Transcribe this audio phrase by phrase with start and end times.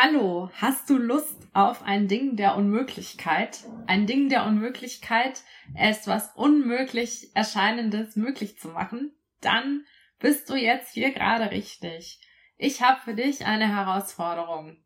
[0.00, 3.64] Hallo, hast du Lust auf ein Ding der Unmöglichkeit?
[3.88, 5.42] Ein Ding der Unmöglichkeit,
[5.74, 9.10] etwas unmöglich Erscheinendes möglich zu machen?
[9.40, 9.84] Dann
[10.20, 12.20] bist du jetzt hier gerade richtig.
[12.58, 14.76] Ich habe für dich eine Herausforderung.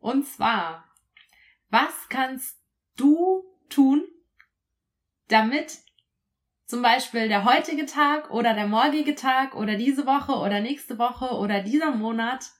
[0.00, 0.84] Und zwar,
[1.70, 2.60] was kannst
[2.98, 4.04] du tun,
[5.28, 5.78] damit
[6.66, 11.38] zum Beispiel der heutige Tag oder der morgige Tag oder diese Woche oder nächste Woche
[11.38, 12.50] oder dieser Monat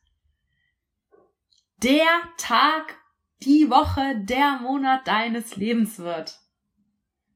[1.83, 2.07] der
[2.37, 2.96] Tag,
[3.43, 6.39] die Woche, der Monat deines Lebens wird.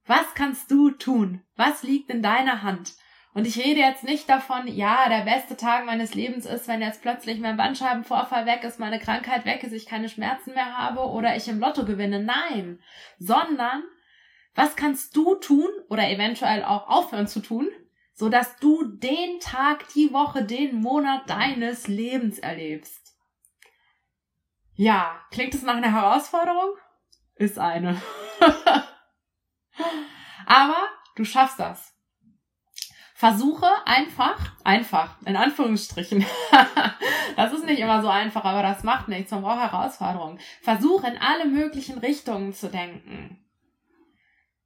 [0.06, 1.42] Was kannst du tun?
[1.56, 2.94] Was liegt in deiner Hand?
[3.34, 7.02] Und ich rede jetzt nicht davon, ja, der beste Tag meines Lebens ist, wenn jetzt
[7.02, 11.36] plötzlich mein Bandscheibenvorfall weg ist, meine Krankheit weg ist, ich keine Schmerzen mehr habe oder
[11.36, 12.22] ich im Lotto gewinne.
[12.22, 12.78] Nein,
[13.18, 13.82] sondern
[14.54, 17.68] was kannst du tun oder eventuell auch aufhören zu tun,
[18.14, 23.15] so dass du den Tag, die Woche, den Monat deines Lebens erlebst?
[24.76, 26.76] Ja, klingt es nach einer Herausforderung?
[27.34, 28.00] Ist eine.
[30.46, 31.94] Aber du schaffst das.
[33.14, 36.24] Versuche einfach, einfach, in Anführungsstrichen.
[37.36, 39.30] das ist nicht immer so einfach, aber das macht nichts.
[39.30, 40.38] Man braucht Herausforderungen.
[40.60, 43.42] Versuche in alle möglichen Richtungen zu denken.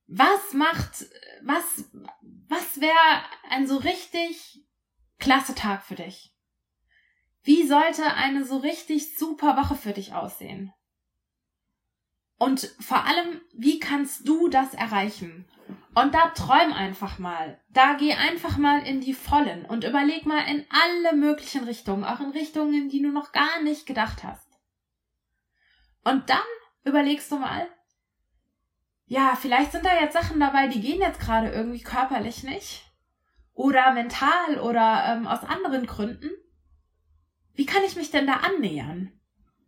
[0.09, 1.07] Was macht,
[1.45, 1.85] was,
[2.49, 4.65] was wäre ein so richtig
[5.21, 6.35] klasse Tag für dich?
[7.43, 10.73] Wie sollte eine so richtig super Woche für dich aussehen?
[12.39, 15.47] Und vor allem, wie kannst du das erreichen?
[15.95, 17.61] Und da träum einfach mal.
[17.69, 22.21] Da geh einfach mal in die Vollen und überleg mal in alle möglichen Richtungen, auch
[22.21, 24.49] in Richtungen, die du noch gar nicht gedacht hast.
[26.05, 26.39] Und dann
[26.85, 27.69] überlegst du mal,
[29.07, 32.85] ja, vielleicht sind da jetzt Sachen dabei, die gehen jetzt gerade irgendwie körperlich nicht.
[33.53, 36.31] Oder mental oder ähm, aus anderen Gründen
[37.61, 39.13] wie kann ich mich denn da annähern?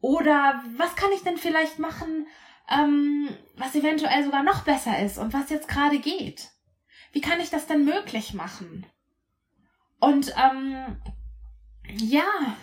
[0.00, 2.26] Oder was kann ich denn vielleicht machen,
[2.70, 6.52] ähm, was eventuell sogar noch besser ist und was jetzt gerade geht?
[7.12, 8.86] Wie kann ich das denn möglich machen?
[10.00, 11.02] Und ähm,
[11.98, 12.56] ja,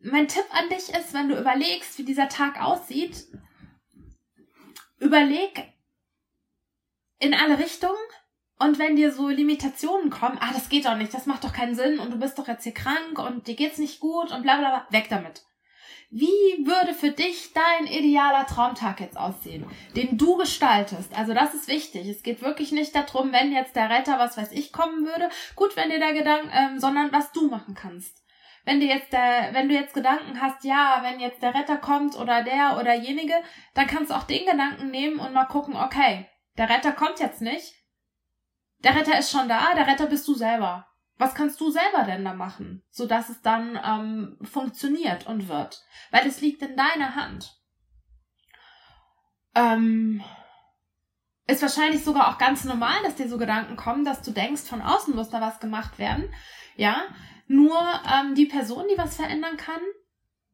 [0.00, 3.28] mein Tipp an dich ist, wenn du überlegst, wie dieser Tag aussieht,
[4.98, 5.72] überleg
[7.18, 7.96] in alle Richtungen
[8.62, 11.74] und wenn dir so Limitationen kommen, ah, das geht doch nicht, das macht doch keinen
[11.74, 14.56] Sinn und du bist doch jetzt hier krank und dir geht's nicht gut und bla
[14.56, 15.42] bla bla, weg damit.
[16.10, 16.26] Wie
[16.66, 19.64] würde für dich dein idealer Traumtag jetzt aussehen,
[19.96, 21.16] den du gestaltest?
[21.16, 22.06] Also das ist wichtig.
[22.06, 25.30] Es geht wirklich nicht darum, wenn jetzt der Retter, was weiß ich, kommen würde.
[25.56, 28.22] Gut, wenn dir der Gedanke, ähm, sondern was du machen kannst.
[28.66, 32.14] Wenn dir jetzt der, wenn du jetzt Gedanken hast, ja, wenn jetzt der Retter kommt
[32.14, 33.34] oder der oder jenige,
[33.74, 37.40] dann kannst du auch den Gedanken nehmen und mal gucken, okay, der Retter kommt jetzt
[37.40, 37.81] nicht
[38.84, 40.86] der Retter ist schon da, der Retter bist du selber.
[41.18, 45.84] Was kannst du selber denn da machen, sodass es dann ähm, funktioniert und wird?
[46.10, 47.60] Weil es liegt in deiner Hand.
[49.54, 50.22] Ähm,
[51.46, 54.82] ist wahrscheinlich sogar auch ganz normal, dass dir so Gedanken kommen, dass du denkst, von
[54.82, 56.32] außen muss da was gemacht werden.
[56.76, 57.02] Ja,
[57.46, 57.78] nur
[58.10, 59.80] ähm, die Person, die was verändern kann,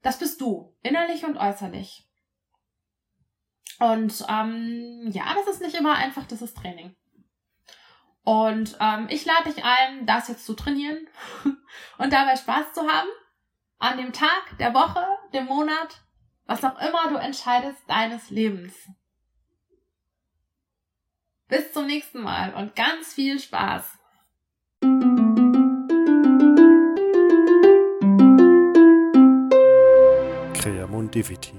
[0.03, 2.09] das bist du, innerlich und äußerlich.
[3.79, 6.97] Und ähm, ja, das ist nicht immer einfach, das ist Training.
[8.29, 11.09] Und ähm, ich lade dich ein, das jetzt zu trainieren
[11.97, 13.09] und dabei Spaß zu haben.
[13.79, 15.03] An dem Tag, der Woche,
[15.33, 16.03] dem Monat,
[16.45, 18.75] was auch immer du entscheidest, deines Lebens.
[21.47, 23.99] Bis zum nächsten Mal und ganz viel Spaß.
[30.53, 31.58] Creamondivity